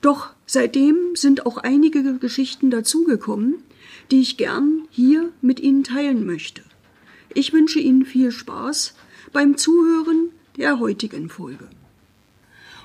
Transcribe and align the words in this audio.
Doch 0.00 0.30
seitdem 0.46 0.96
sind 1.14 1.46
auch 1.46 1.58
einige 1.58 2.18
Geschichten 2.18 2.70
dazugekommen, 2.70 3.56
die 4.10 4.20
ich 4.20 4.36
gern 4.36 4.86
hier 4.90 5.32
mit 5.40 5.60
Ihnen 5.60 5.84
teilen 5.84 6.26
möchte. 6.26 6.62
Ich 7.34 7.52
wünsche 7.52 7.80
Ihnen 7.80 8.04
viel 8.04 8.30
Spaß 8.30 8.94
beim 9.32 9.56
Zuhören 9.56 10.30
der 10.56 10.78
heutigen 10.78 11.28
Folge. 11.28 11.68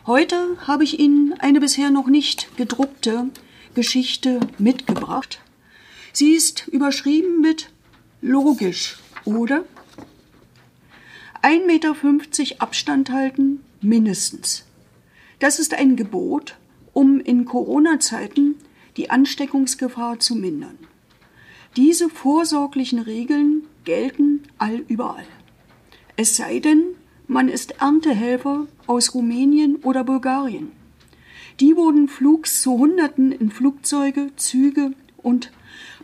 Heute 0.07 0.57
habe 0.65 0.83
ich 0.83 0.99
Ihnen 0.99 1.33
eine 1.33 1.59
bisher 1.59 1.91
noch 1.91 2.07
nicht 2.07 2.57
gedruckte 2.57 3.29
Geschichte 3.75 4.39
mitgebracht. 4.57 5.39
Sie 6.11 6.31
ist 6.31 6.67
überschrieben 6.67 7.39
mit 7.39 7.69
logisch, 8.21 8.97
oder? 9.25 9.63
1,50 11.43 11.65
Meter 11.65 12.61
Abstand 12.61 13.11
halten 13.11 13.61
mindestens. 13.81 14.65
Das 15.39 15.59
ist 15.59 15.73
ein 15.73 15.95
Gebot, 15.95 16.55
um 17.01 17.19
in 17.19 17.45
Corona-Zeiten 17.45 18.57
die 18.95 19.09
Ansteckungsgefahr 19.09 20.19
zu 20.19 20.35
mindern. 20.35 20.77
Diese 21.75 22.09
vorsorglichen 22.09 22.99
Regeln 22.99 23.63
gelten 23.85 24.43
allüberall. 24.59 25.25
Es 26.15 26.37
sei 26.37 26.59
denn, 26.59 26.83
man 27.25 27.49
ist 27.49 27.81
Erntehelfer 27.81 28.67
aus 28.85 29.15
Rumänien 29.15 29.77
oder 29.77 30.03
Bulgarien. 30.03 30.73
Die 31.59 31.75
wurden 31.75 32.07
flugs 32.07 32.61
zu 32.61 32.77
Hunderten 32.77 33.31
in 33.31 33.49
Flugzeuge, 33.49 34.29
Züge 34.35 34.91
und 35.17 35.51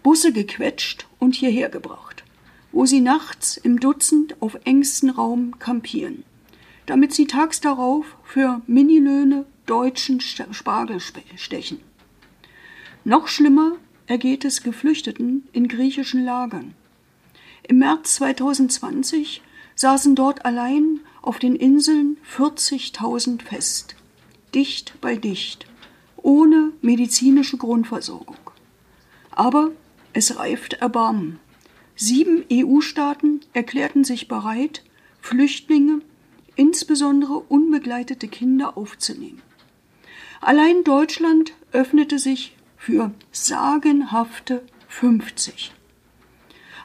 Busse 0.02 0.34
gequetscht 0.34 1.06
und 1.20 1.36
hierher 1.36 1.70
gebracht, 1.70 2.24
wo 2.72 2.88
sie 2.88 3.02
nachts 3.02 3.56
im 3.56 3.80
Dutzend 3.80 4.42
auf 4.42 4.58
engstem 4.64 5.12
Raum 5.12 5.60
kampieren, 5.60 6.24
damit 6.88 7.14
sie 7.14 7.28
tags 7.28 7.62
darauf 7.62 8.18
für 8.24 8.64
Minilöhne 8.66 9.46
deutschen 9.68 10.20
Spargel 10.20 11.00
stechen. 11.36 11.80
Noch 13.04 13.28
schlimmer 13.28 13.74
ergeht 14.08 14.44
es 14.46 14.64
Geflüchteten 14.64 15.48
in 15.54 15.68
griechischen 15.68 16.26
Lagern. 16.26 16.74
Im 17.68 17.80
März 17.80 18.16
2020 18.16 19.42
saßen 19.76 20.16
dort 20.16 20.46
allein 20.46 21.02
auf 21.22 21.40
den 21.40 21.56
Inseln 21.56 22.18
40.000 22.36 23.42
fest, 23.44 23.96
dicht 24.56 25.00
bei 25.02 25.16
dicht, 25.16 25.68
ohne 26.16 26.72
medizinische 26.82 27.58
Grundversorgung. 27.58 28.38
Aber 29.32 29.72
es 30.14 30.38
reift 30.38 30.74
Erbarmen. 30.74 31.40
Sieben 31.96 32.44
EU-Staaten 32.52 33.42
erklärten 33.54 34.04
sich 34.04 34.28
bereit, 34.28 34.84
Flüchtlinge, 35.22 36.02
insbesondere 36.56 37.34
unbegleitete 37.34 38.28
Kinder, 38.28 38.78
aufzunehmen. 38.78 39.42
Allein 40.42 40.84
Deutschland 40.84 41.54
öffnete 41.72 42.20
sich 42.20 42.56
für 42.78 43.12
sagenhafte 43.32 44.64
50. 44.88 45.74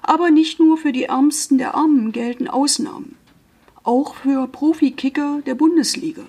Aber 0.03 0.31
nicht 0.31 0.59
nur 0.59 0.77
für 0.77 0.93
die 0.93 1.04
Ärmsten 1.04 1.59
der 1.59 1.75
Armen 1.75 2.12
gelten 2.12 2.49
Ausnahmen, 2.49 3.16
auch 3.84 4.16
für 4.16 4.49
Profikicker 4.49 5.43
der 5.47 5.54
Bundesliga. 5.54 6.25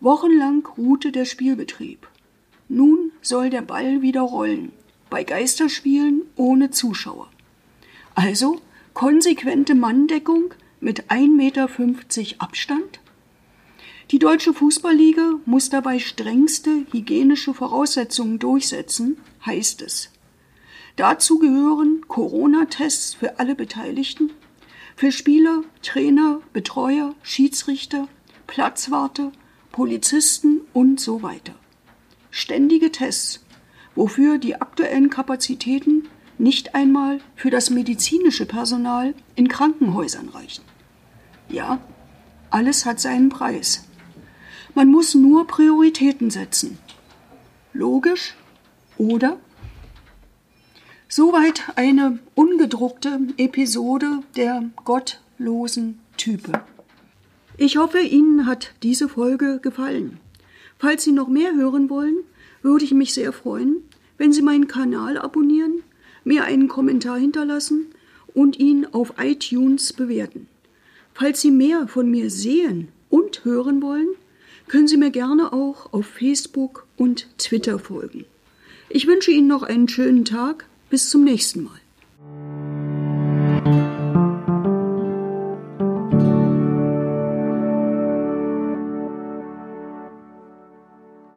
Wochenlang 0.00 0.66
ruhte 0.76 1.12
der 1.12 1.24
Spielbetrieb. 1.24 2.08
Nun 2.68 3.12
soll 3.22 3.50
der 3.50 3.62
Ball 3.62 4.02
wieder 4.02 4.22
rollen, 4.22 4.72
bei 5.10 5.22
Geisterspielen 5.22 6.22
ohne 6.34 6.70
Zuschauer. 6.70 7.28
Also 8.14 8.60
konsequente 8.94 9.74
Manndeckung 9.74 10.54
mit 10.80 11.10
1,50 11.10 11.28
Meter 11.28 11.68
Abstand? 12.38 13.00
Die 14.12 14.20
Deutsche 14.20 14.54
Fußballliga 14.54 15.40
muss 15.46 15.68
dabei 15.68 15.98
strengste 15.98 16.86
hygienische 16.92 17.52
Voraussetzungen 17.52 18.38
durchsetzen, 18.38 19.16
heißt 19.44 19.82
es. 19.82 20.10
Dazu 20.94 21.40
gehören 21.40 22.04
Corona-Tests 22.06 23.14
für 23.14 23.40
alle 23.40 23.56
Beteiligten, 23.56 24.30
für 24.94 25.10
Spieler, 25.10 25.62
Trainer, 25.82 26.40
Betreuer, 26.52 27.16
Schiedsrichter, 27.22 28.06
Platzwarte, 28.46 29.32
Polizisten 29.72 30.60
und 30.72 31.00
so 31.00 31.22
weiter. 31.22 31.56
Ständige 32.30 32.92
Tests, 32.92 33.44
wofür 33.96 34.38
die 34.38 34.54
aktuellen 34.54 35.10
Kapazitäten 35.10 36.08
nicht 36.38 36.76
einmal 36.76 37.20
für 37.34 37.50
das 37.50 37.70
medizinische 37.70 38.46
Personal 38.46 39.14
in 39.34 39.48
Krankenhäusern 39.48 40.28
reichen. 40.28 40.62
Ja, 41.48 41.80
alles 42.50 42.86
hat 42.86 43.00
seinen 43.00 43.30
Preis. 43.30 43.82
Man 44.76 44.90
muss 44.90 45.14
nur 45.14 45.46
Prioritäten 45.46 46.28
setzen. 46.28 46.76
Logisch, 47.72 48.34
oder? 48.98 49.40
Soweit 51.08 51.62
eine 51.76 52.18
ungedruckte 52.34 53.20
Episode 53.38 54.20
der 54.36 54.68
gottlosen 54.84 55.98
Type. 56.18 56.52
Ich 57.56 57.78
hoffe, 57.78 58.00
Ihnen 58.00 58.44
hat 58.44 58.74
diese 58.82 59.08
Folge 59.08 59.60
gefallen. 59.62 60.18
Falls 60.78 61.04
Sie 61.04 61.12
noch 61.12 61.28
mehr 61.28 61.54
hören 61.54 61.88
wollen, 61.88 62.18
würde 62.60 62.84
ich 62.84 62.92
mich 62.92 63.14
sehr 63.14 63.32
freuen, 63.32 63.76
wenn 64.18 64.34
Sie 64.34 64.42
meinen 64.42 64.68
Kanal 64.68 65.16
abonnieren, 65.16 65.84
mir 66.22 66.44
einen 66.44 66.68
Kommentar 66.68 67.16
hinterlassen 67.16 67.86
und 68.34 68.58
ihn 68.58 68.84
auf 68.92 69.14
iTunes 69.16 69.94
bewerten. 69.94 70.48
Falls 71.14 71.40
Sie 71.40 71.50
mehr 71.50 71.88
von 71.88 72.10
mir 72.10 72.28
sehen 72.28 72.88
und 73.08 73.42
hören 73.46 73.80
wollen, 73.80 74.08
können 74.68 74.88
Sie 74.88 74.96
mir 74.96 75.10
gerne 75.10 75.52
auch 75.52 75.92
auf 75.92 76.06
Facebook 76.06 76.86
und 76.96 77.28
Twitter 77.38 77.78
folgen. 77.78 78.24
Ich 78.88 79.06
wünsche 79.06 79.30
Ihnen 79.30 79.48
noch 79.48 79.62
einen 79.62 79.88
schönen 79.88 80.24
Tag 80.24 80.66
bis 80.90 81.10
zum 81.10 81.24
nächsten 81.24 81.64
Mal. 81.64 82.55